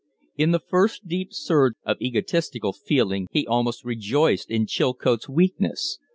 In 0.35 0.49
the 0.49 0.59
first 0.59 1.07
deep 1.07 1.31
surge 1.31 1.75
of 1.85 2.01
egotistical 2.01 2.73
feeling 2.73 3.27
he 3.29 3.45
almost 3.45 3.85
rejoiced 3.85 4.49
in 4.49 4.65
Chilcote's 4.65 5.29
weakness. 5.29 5.99